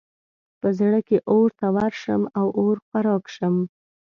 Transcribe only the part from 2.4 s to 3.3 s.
اور خوراک